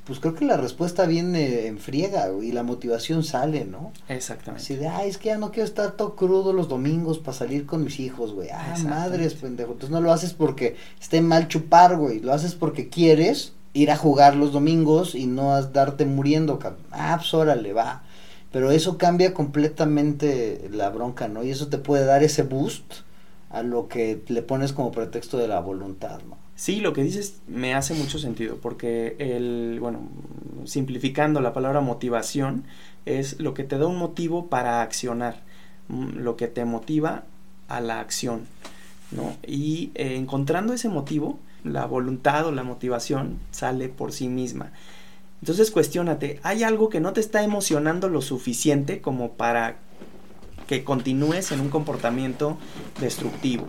[0.05, 3.91] pues creo que la respuesta viene en friega y la motivación sale, ¿no?
[4.07, 4.63] Exactamente.
[4.63, 7.65] Así de, ay, es que ya no quiero estar todo crudo los domingos para salir
[7.65, 8.49] con mis hijos, güey.
[8.51, 9.71] Ah, madres, pendejo.
[9.71, 12.19] Entonces no lo haces porque esté mal chupar, güey.
[12.19, 16.83] Lo haces porque quieres ir a jugar los domingos y no darte muriendo, cabrón.
[16.91, 18.03] Ah, pues órale, va.
[18.55, 21.43] Pero eso cambia completamente la bronca, ¿no?
[21.43, 23.01] Y eso te puede dar ese boost
[23.49, 26.37] a lo que le pones como pretexto de la voluntad, ¿no?
[26.55, 30.07] Sí, lo que dices me hace mucho sentido, porque el, bueno,
[30.63, 32.63] simplificando la palabra motivación,
[33.05, 35.41] es lo que te da un motivo para accionar,
[35.89, 37.25] mm, lo que te motiva
[37.67, 38.45] a la acción,
[39.11, 39.35] ¿no?
[39.45, 44.71] Y eh, encontrando ese motivo, la voluntad o la motivación sale por sí misma.
[45.45, 49.75] Entonces cuestionate, ¿hay algo que no te está emocionando lo suficiente como para
[50.65, 52.57] que continúes en un comportamiento
[52.99, 53.67] destructivo?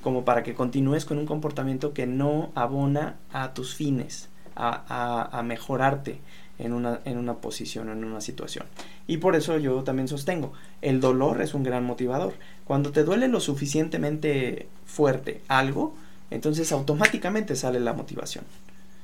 [0.00, 5.42] como para que continúes con un comportamiento que no abona a tus fines, a, a,
[5.42, 6.18] mejorarte
[6.58, 8.66] en una, en una posición en una situación.
[9.06, 12.32] Y por eso yo también sostengo, el dolor es un gran motivador.
[12.64, 15.94] Cuando te duele lo suficientemente fuerte algo,
[16.30, 18.44] entonces automáticamente sale la motivación.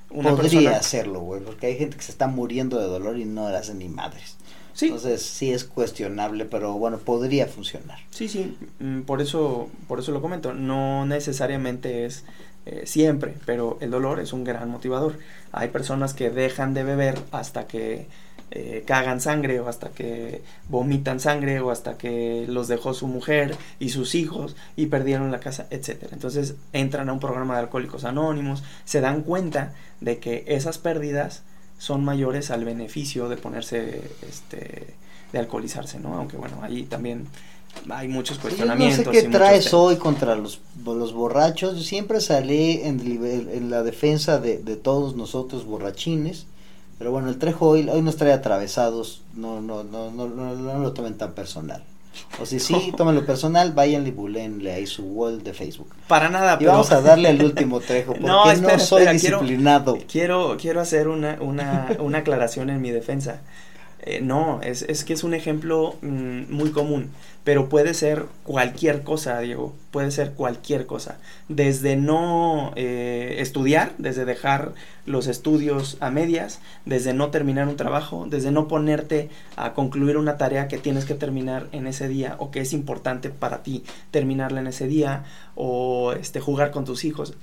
[0.09, 3.57] Podría hacerlo, güey, porque hay gente que se está muriendo de dolor y no le
[3.57, 4.37] hacen ni madres.
[4.81, 7.99] Entonces sí es cuestionable, pero bueno, podría funcionar.
[8.11, 10.55] Sí, sí, mm, por eso, por eso lo comento.
[10.55, 12.25] No necesariamente es
[12.67, 15.19] eh, siempre, pero el dolor es un gran motivador.
[15.53, 18.07] Hay personas que dejan de beber hasta que
[18.51, 23.57] eh, cagan sangre o hasta que vomitan sangre o hasta que los dejó su mujer
[23.79, 26.13] y sus hijos y perdieron la casa, etcétera.
[26.15, 31.43] Entonces entran a un programa de alcohólicos anónimos, se dan cuenta de que esas pérdidas
[31.79, 34.95] son mayores al beneficio de ponerse, este,
[35.33, 36.15] de alcoholizarse, ¿no?
[36.15, 37.27] Aunque bueno, ahí también
[37.91, 39.07] hay muchos cuestionamientos.
[39.07, 41.85] no sé qué traes hoy contra los, los borrachos.
[41.85, 46.47] siempre salí en, en la defensa de, de, todos nosotros borrachines.
[46.99, 49.23] Pero bueno, el Trejo hoy, hoy nos trae atravesados.
[49.35, 51.85] No, no, no, no, no, no lo tomen tan personal.
[52.41, 55.89] O si sí, tómenlo personal, vayan y bulenle ahí su wall de Facebook.
[56.09, 59.99] Para nada, y vamos a darle el último trejo, porque no, no soy disciplinado.
[60.11, 63.41] Quiero, quiero, hacer una, una, una aclaración en mi defensa.
[64.11, 67.11] Eh, no, es, es, que es un ejemplo mm, muy común,
[67.45, 71.19] pero puede ser cualquier cosa, Diego, puede ser cualquier cosa.
[71.51, 74.73] Desde no eh, estudiar, desde dejar
[75.05, 80.39] los estudios a medias, desde no terminar un trabajo, desde no ponerte a concluir una
[80.39, 84.61] tarea que tienes que terminar en ese día o que es importante para ti terminarla
[84.61, 87.35] en ese día o este, jugar con tus hijos.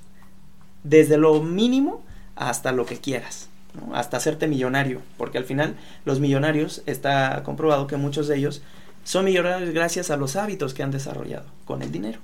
[0.82, 2.02] Desde lo mínimo
[2.34, 3.50] hasta lo que quieras.
[3.76, 3.94] ¿No?
[3.94, 8.62] hasta hacerte millonario, porque al final los millonarios está comprobado que muchos de ellos
[9.04, 12.18] son millonarios gracias a los hábitos que han desarrollado con el dinero.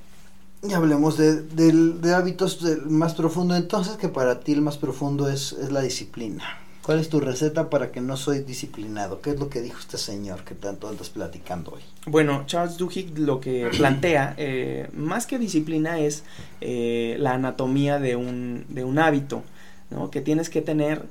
[0.63, 5.53] Y hablemos de, hábitos del más profundo entonces, que para ti el más profundo es,
[5.53, 6.45] es la disciplina.
[6.83, 9.21] ¿Cuál es tu receta para que no soy disciplinado?
[9.21, 11.83] ¿Qué es lo que dijo este señor que tanto andas platicando hoy?
[12.07, 16.25] Bueno, Charles Duhigg lo que plantea, eh, más que disciplina, es
[16.61, 19.45] eh, la anatomía de un, de un hábito,
[19.91, 20.11] ¿no?
[20.11, 21.07] Que tienes que tener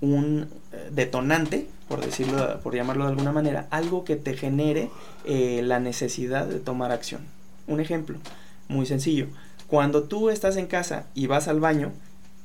[0.00, 4.90] un eh, detonante, por decirlo, por llamarlo de alguna manera, algo que te genere
[5.24, 7.22] eh, la necesidad de tomar acción.
[7.66, 8.18] Un ejemplo,
[8.68, 9.26] muy sencillo.
[9.66, 11.92] Cuando tú estás en casa y vas al baño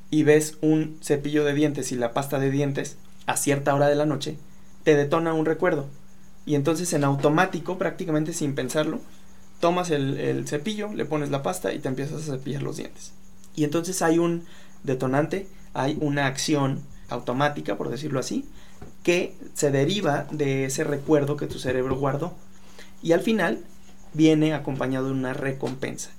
[0.09, 3.95] y ves un cepillo de dientes y la pasta de dientes a cierta hora de
[3.95, 4.37] la noche,
[4.83, 5.87] te detona un recuerdo.
[6.45, 8.99] Y entonces en automático, prácticamente sin pensarlo,
[9.61, 13.13] tomas el, el cepillo, le pones la pasta y te empiezas a cepillar los dientes.
[13.55, 14.43] Y entonces hay un
[14.83, 16.81] detonante, hay una acción
[17.13, 18.45] automática, por decirlo así,
[19.03, 22.33] que se deriva de ese recuerdo que tu cerebro guardó.
[23.01, 23.59] Y al final
[24.13, 26.11] viene acompañado de una recompensa.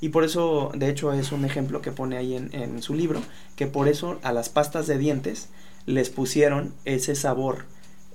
[0.00, 3.22] Y por eso, de hecho, es un ejemplo que pone ahí en, su libro,
[3.56, 5.48] que por eso a las pastas de dientes
[5.86, 7.64] les pusieron ese sabor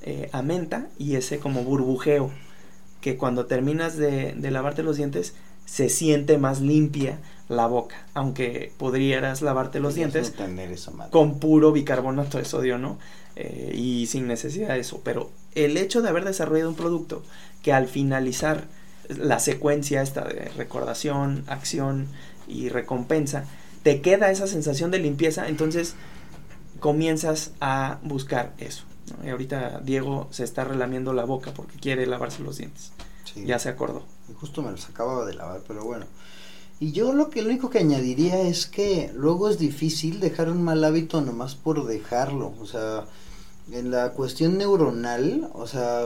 [0.02, 2.32] eh, a menta y ese como burbujeo,
[3.02, 5.34] que cuando terminas de lavarte los dientes
[5.66, 10.92] se siente más limpia la boca, aunque podrías lavarte los Podrías dientes no tener eso,
[10.92, 11.12] madre.
[11.12, 12.98] con puro bicarbonato de sodio, ¿no?
[13.36, 15.02] Eh, y sin necesidad de eso.
[15.04, 17.24] Pero el hecho de haber desarrollado un producto
[17.64, 18.66] que al finalizar
[19.10, 22.08] la secuencia esta de recordación, acción
[22.48, 23.46] y recompensa,
[23.82, 25.96] te queda esa sensación de limpieza, entonces
[26.80, 28.84] comienzas a buscar eso.
[29.18, 29.26] ¿no?
[29.28, 32.92] Y ahorita Diego se está relamiendo la boca porque quiere lavarse los dientes.
[33.26, 33.46] Sí.
[33.46, 34.04] Ya se acordó.
[34.40, 36.06] Justo me los acababa de lavar, pero bueno.
[36.80, 40.64] Y yo lo que lo único que añadiría es que luego es difícil dejar un
[40.64, 42.54] mal hábito nomás por dejarlo.
[42.62, 43.06] O sea,
[43.72, 46.04] en la cuestión neuronal, o sea,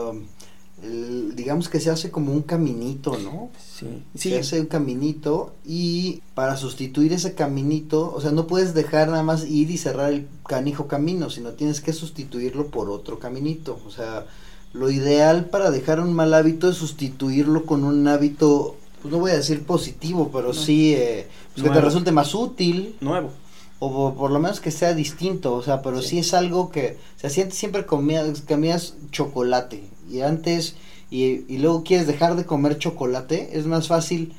[0.82, 3.50] el- digamos que se hace como un caminito, ¿no?
[3.78, 8.74] Sí, Se sí, hace un caminito y para sustituir ese caminito, o sea, no puedes
[8.74, 13.20] dejar nada más ir y cerrar el canijo camino, sino tienes que sustituirlo por otro
[13.20, 13.78] caminito.
[13.86, 14.26] O sea,
[14.72, 19.32] lo ideal para dejar un mal hábito es sustituirlo con un hábito, pues no voy
[19.32, 20.54] a decir positivo, pero No.
[20.54, 23.30] sí eh, pues que te resulte más útil nuevo.
[23.78, 26.18] o por, por lo menos que sea distinto, o sea, pero sí, Sí.
[26.20, 30.76] es algo que, o sea, siempre, siempre comías, comías chocolate y antes
[31.10, 34.32] y, y luego quieres dejar de comer chocolate, es más fácil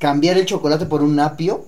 [0.00, 1.64] cambiar el chocolate por un apio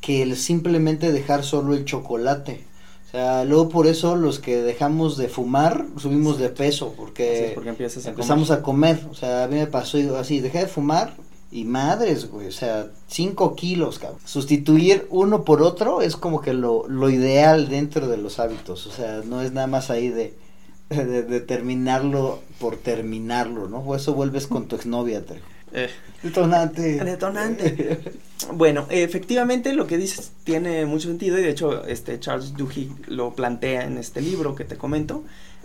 [0.00, 2.64] que el simplemente dejar solo el chocolate.
[3.12, 7.52] O sea, luego por eso los que dejamos de fumar subimos de peso porque, es,
[7.52, 8.60] porque empiezas a empezamos comer.
[8.60, 9.06] a comer.
[9.10, 11.14] O sea, a mí me pasó así, dejé de fumar
[11.50, 14.18] y madres, güey, o sea, 5 kilos, cabrón.
[14.24, 18.86] Sustituir uno por otro es como que lo, lo ideal dentro de los hábitos.
[18.86, 20.34] O sea, no es nada más ahí de,
[20.88, 23.80] de, de terminarlo por terminarlo, ¿no?
[23.80, 25.44] O eso vuelves con tu exnovia, Trejo.
[25.72, 25.88] Eh,
[26.22, 27.04] Detonante.
[27.04, 27.98] Detonante.
[28.52, 33.34] Bueno, efectivamente lo que dices tiene mucho sentido y de hecho este Charles Duhigg lo
[33.34, 35.24] plantea en este libro que te comento,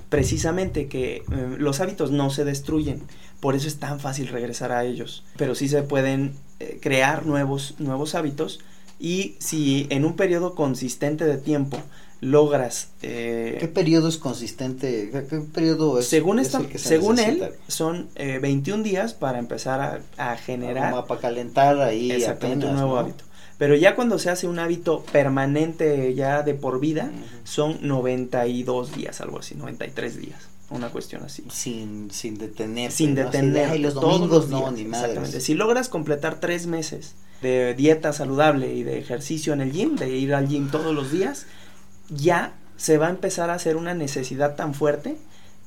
[0.10, 1.24] precisamente que eh,
[1.58, 3.02] los hábitos no se destruyen,
[3.40, 7.76] por eso es tan fácil regresar a ellos, pero sí se pueden eh, crear nuevos,
[7.80, 8.60] nuevos hábitos
[9.00, 11.78] y si en un periodo consistente de tiempo
[12.22, 12.90] logras...
[13.02, 15.10] eh, ¿Qué periodo es consistente?
[15.12, 16.08] ¿Qué, qué periodo es?
[16.08, 19.80] según es esta- el que se según él, son eh, 21 días para empezar
[20.18, 23.00] a, a generar Como para calentar ahí Exactamente, apenas, un nuevo ¿no?
[23.02, 23.24] hábito.
[23.58, 27.24] Pero ya cuando se hace un hábito permanente, ya de por vida, Ujú.
[27.44, 31.44] son 92 días, algo así, 93 días, una cuestión así.
[31.52, 32.92] Sin, sin detener.
[32.92, 33.70] Sin detener.
[33.72, 35.20] Ay, los domingos no, ni Exactamente.
[35.22, 35.44] madres.
[35.44, 40.10] Si logras completar tres meses de dieta saludable y de ejercicio en el gym, de
[40.16, 41.46] ir al gym todos los días,
[42.10, 45.18] ya se va a empezar a hacer una necesidad tan fuerte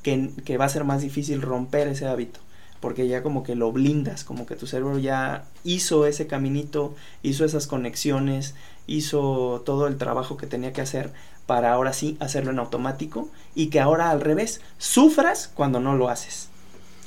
[0.03, 2.40] que, que va a ser más difícil romper ese hábito.
[2.81, 7.44] Porque ya como que lo blindas, como que tu cerebro ya hizo ese caminito, hizo
[7.44, 8.55] esas conexiones,
[8.87, 11.12] hizo todo el trabajo que tenía que hacer
[11.46, 16.09] para ahora sí hacerlo en automático y que ahora al revés, sufras cuando no lo
[16.09, 16.48] haces.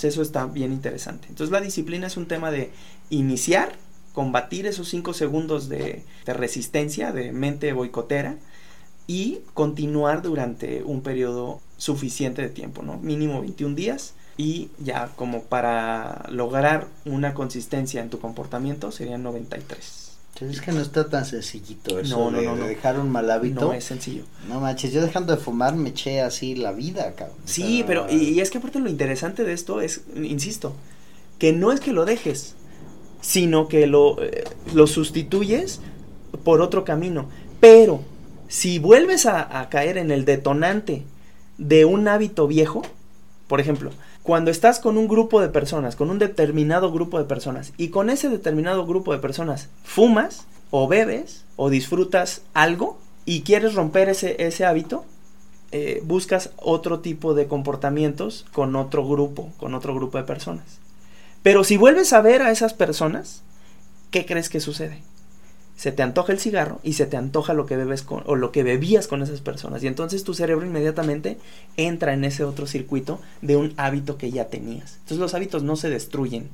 [0.02, 1.28] Eso está bien interesante.
[1.30, 2.72] Entonces la disciplina es un tema de
[3.10, 3.72] iniciar,
[4.12, 8.36] combatir esos 5 segundos de, de resistencia, de mente boicotera,
[9.08, 12.98] y continuar durante un periodo suficiente de tiempo, ¿no?
[12.98, 20.04] Mínimo 21 días y ya como para lograr una consistencia en tu comportamiento serían 93.
[20.42, 22.66] Es que no está tan sencillito eso No, no, de, no, no.
[22.66, 23.66] dejar un mal hábito.
[23.66, 24.24] No es sencillo.
[24.50, 27.38] No manches, yo dejando de fumar me eché así la vida, cabrón.
[27.46, 30.74] Sí, pero y, y es que aparte lo interesante de esto es, insisto,
[31.38, 32.56] que no es que lo dejes,
[33.22, 34.44] sino que lo, eh,
[34.74, 35.80] lo sustituyes
[36.44, 37.30] por otro camino.
[37.60, 38.02] Pero
[38.54, 41.02] Si vuelves a, caer en el detonante
[41.58, 42.84] de un hábito viejo,
[43.48, 43.90] por ejemplo,
[44.22, 48.12] cuando estás con un grupo de personas, con un determinado grupo de personas, y con
[48.12, 54.36] ese determinado grupo de personas fumas o bebes o disfrutas algo y quieres romper ese,
[54.46, 55.04] ese hábito,
[55.72, 60.78] eh, buscas otro tipo de comportamientos con otro grupo, con otro grupo de personas.
[61.42, 63.42] Pero si vuelves a ver a esas personas,
[64.12, 65.02] ¿qué crees que sucede?
[65.84, 68.54] Se te antoja el cigarro y se te antoja lo que bebes con, o lo
[68.54, 69.84] que bebías con esas personas.
[69.84, 71.38] Y entonces tu cerebro inmediatamente
[71.76, 74.94] entra en ese otro circuito de un hábito que ya tenías.
[74.94, 76.48] Entonces los hábitos no se destruyen,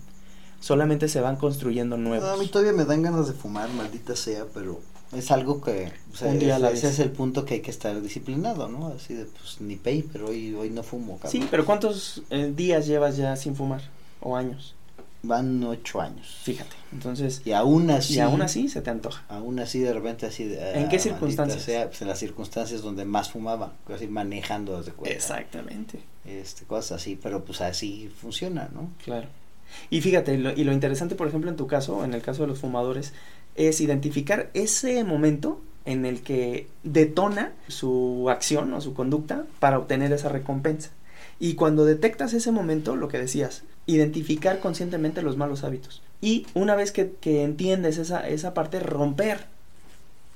[0.62, 2.28] solamente se van construyendo nuevos.
[2.28, 4.82] a mí todavía me dan ganas de fumar, maldita sea, pero
[5.16, 8.88] es algo que, o sea, ese es el punto que hay que estar disciplinado, ¿no?
[8.88, 11.20] Así de, pues ni pay, pero hoy, hoy no fumo.
[11.20, 11.32] Cabrón.
[11.32, 13.84] Sí, pero ¿cuántos eh, días llevas ya sin fumar?
[14.22, 14.74] ¿O años?
[15.22, 16.40] Van ocho años.
[16.44, 17.42] Fíjate, entonces...
[17.44, 18.16] Y aún así...
[18.16, 19.26] Y aún así se te antoja.
[19.28, 20.56] Aún así de repente así...
[20.58, 21.62] ¿En qué circunstancias?
[21.62, 25.16] Sea, pues en las circunstancias donde más fumaba, así manejando desde cuenta.
[25.16, 26.00] Exactamente.
[26.26, 28.90] Este, cosas así, pero pues así funciona, ¿no?
[29.04, 29.28] Claro.
[29.90, 32.48] Y fíjate, lo, y lo interesante, por ejemplo, en tu caso, en el caso de
[32.48, 33.14] los fumadores,
[33.56, 40.14] es identificar ese momento en el que detona su acción o su conducta para obtener
[40.14, 40.92] esa recompensa.
[41.40, 46.02] Y cuando detectas ese momento, lo que decías, identificar conscientemente los malos hábitos.
[46.22, 49.46] Y una vez que, entiendes esa, esa parte, romper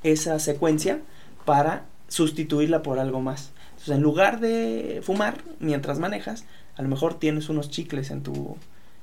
[0.01, 1.01] esa secuencia
[1.45, 3.51] para sustituirla por algo más.
[3.71, 6.45] Entonces, en lugar de fumar mientras manejas,
[6.75, 8.57] a lo mejor tienes unos chicles en tu,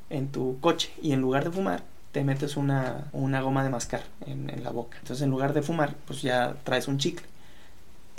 [0.09, 1.83] en tu coche y en lugar de fumar,
[2.13, 4.99] te metes una, una goma de mascar en, en, la boca.
[5.01, 7.27] Entonces, en lugar de fumar, pues ya traes un chicle.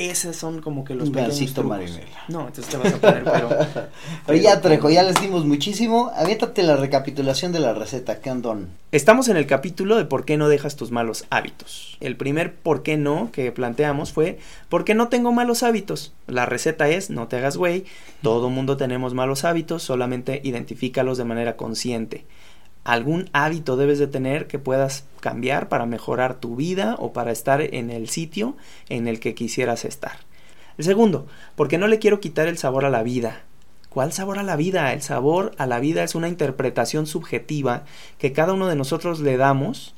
[0.10, 3.50] Esos son como que los un pequeños No, entonces te vas a poner, pero...
[4.26, 6.12] pero ya, Trejo, ya les dimos muchísimo.
[6.16, 8.70] Aviéntate la recapitulación de la receta, ¿qué andón?
[8.92, 11.98] Estamos en el capítulo de por qué no dejas tus malos hábitos.
[12.00, 14.40] El primer por qué no que planteamos fue
[14.70, 16.14] ¿por qué no tengo malos hábitos?
[16.26, 17.86] La receta es no te hagas güey,
[18.24, 22.26] todo mundo tenemos malos hábitos, solamente identifícalos de manera consciente
[22.84, 27.62] algún hábito debes de tener que puedas cambiar para mejorar tu vida o para estar
[27.62, 28.56] en el sitio
[28.90, 30.20] en el que quisieras estar.
[30.78, 33.44] El segundo, porque no le quiero quitar el sabor a la vida.
[33.90, 34.94] ¿Cuál sabor a la vida?
[34.94, 37.84] El sabor a la vida es una interpretación subjetiva
[38.18, 39.94] que cada uno de nosotros le damos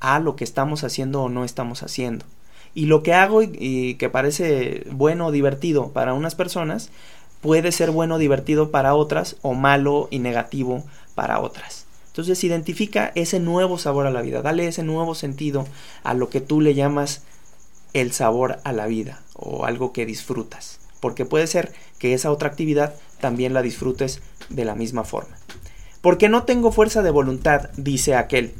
[0.00, 2.26] a lo que estamos haciendo o no estamos haciendo.
[2.74, 6.90] Y lo que hago y, que parece bueno o divertido para unas personas
[7.40, 10.84] puede ser bueno o divertido para otras o malo y negativo
[11.14, 11.77] para otras.
[12.18, 15.68] Entonces identifica ese nuevo sabor a la vida, dale ese nuevo sentido
[16.02, 17.22] a lo que tú le llamas
[17.92, 22.48] el sabor a la vida o algo que disfrutas, porque puede ser que esa otra
[22.48, 25.36] actividad también la disfrutes de la misma forma.
[26.00, 28.52] Porque no tengo fuerza de voluntad, dice aquel.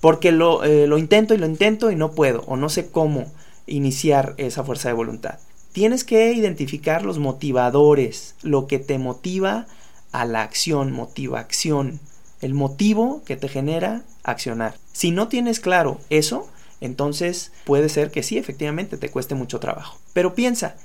[0.00, 3.30] Porque lo, eh, lo intento y lo intento y no puedo o no sé cómo
[3.66, 5.40] iniciar esa fuerza de voluntad.
[5.72, 9.66] Tienes que identificar los motivadores, lo que te motiva
[10.10, 12.00] a la acción, motivación
[12.40, 14.74] el motivo que te genera accionar.
[14.92, 16.48] Si no tienes claro eso,
[16.80, 19.98] entonces puede ser que sí, efectivamente, te cueste mucho trabajo.
[20.12, 20.76] Pero piensa,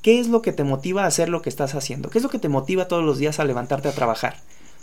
[0.00, 2.10] ¿qué es lo que te motiva a hacer lo que estás haciendo?
[2.10, 4.36] ¿Qué es lo que te motiva todos los días a levantarte a trabajar?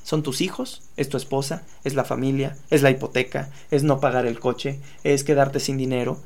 [0.03, 0.82] ¿Son tus hijos?
[0.97, 1.63] ¿Es tu esposa?
[1.84, 2.57] ¿Es la familia?
[2.69, 3.49] ¿Es la hipoteca?
[3.69, 4.80] ¿Es no pagar el coche?
[5.03, 6.19] ¿Es quedarte sin dinero?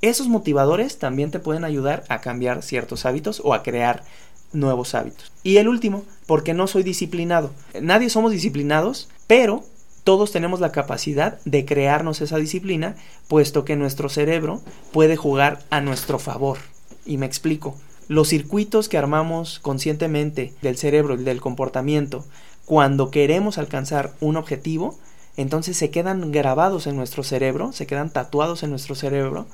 [0.00, 4.04] Esos motivadores también te pueden ayudar a cambiar ciertos hábitos o a crear
[4.52, 5.32] nuevos hábitos.
[5.42, 7.50] Y el último, porque no soy disciplinado.
[7.80, 9.62] Nadie somos disciplinados, pero
[10.02, 12.96] todos tenemos la capacidad de crearnos esa disciplina,
[13.28, 16.58] puesto que nuestro cerebro puede jugar a nuestro favor.
[17.04, 17.76] Y me explico.
[18.08, 22.24] Los circuitos que armamos conscientemente del cerebro y del comportamiento
[22.64, 24.98] cuando queremos alcanzar un objetivo,
[25.36, 29.46] entonces se quedan grabados en nuestro cerebro, se quedan tatuados en nuestro cerebro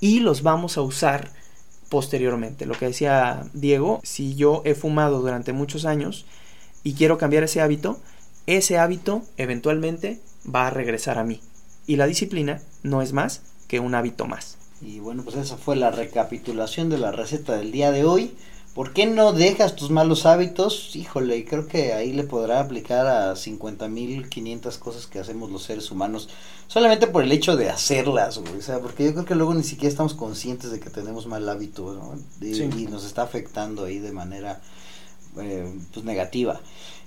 [0.00, 1.30] y los vamos a usar
[1.90, 2.64] posteriormente.
[2.64, 6.24] Lo que decía Diego, si yo he fumado durante muchos años
[6.84, 8.00] y quiero cambiar ese hábito,
[8.46, 10.20] ese hábito eventualmente
[10.52, 11.40] va a regresar a mí.
[11.86, 14.56] Y la disciplina no es más que un hábito más.
[14.80, 18.34] Y bueno, pues esa fue la recapitulación de la receta del día de hoy.
[18.74, 20.94] ¿Por qué no dejas tus malos hábitos?
[20.94, 26.28] Híjole, creo que ahí le podrá aplicar a 50.500 cosas que hacemos los seres humanos,
[26.68, 28.56] solamente por el hecho de hacerlas, güey.
[28.56, 31.48] O sea, porque yo creo que luego ni siquiera estamos conscientes de que tenemos mal
[31.48, 32.14] hábito, ¿no?
[32.46, 34.60] Y, nos está afectando ahí de manera
[35.38, 36.60] eh, pues negativa.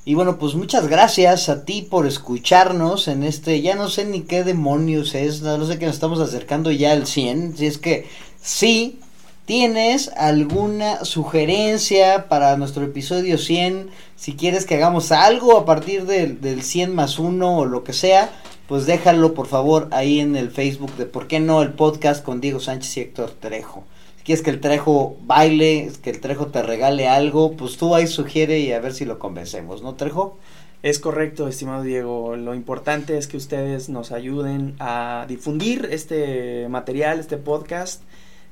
[0.06, 4.22] Y bueno, pues muchas gracias a ti por escucharnos en este, ya no sé ni
[4.22, 8.08] qué demonios es, no sé que nos estamos acercando ya al 100, si es que
[8.42, 9.00] sí,
[9.46, 13.90] ¿Tienes alguna sugerencia para nuestro episodio 100?
[14.16, 17.92] Si quieres que hagamos algo a partir del, del 100 más 1 o lo que
[17.92, 18.30] sea,
[18.70, 22.40] pues déjalo por favor ahí en el Facebook de ¿Por qué no el podcast con
[22.40, 23.84] Diego Sánchez y Héctor Trejo?
[24.24, 28.60] Quieres que el Trejo baile, que el Trejo te regale algo, pues tú ahí sugiere
[28.60, 30.38] y a ver si lo convencemos, ¿no, Trejo?
[30.82, 32.36] Es correcto, estimado Diego.
[32.36, 38.04] Lo importante es que ustedes nos ayuden a difundir este material, este podcast,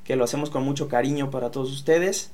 [0.04, 2.30] que lo hacemos con mucho cariño para todos ustedes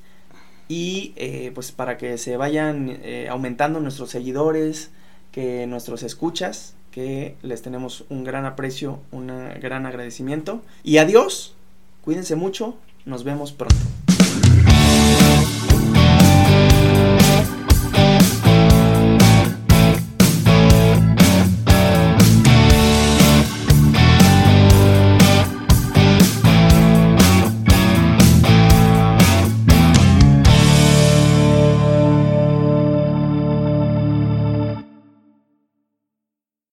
[0.69, 4.91] y eh, pues para que se vayan eh, aumentando nuestros seguidores,
[5.33, 9.27] que nuestros escuchas, que les tenemos un gran aprecio, un
[9.61, 10.63] gran agradecimiento.
[10.85, 11.55] Y adiós,
[12.05, 12.77] cuídense mucho,
[13.09, 14.08] nos vemos pronto.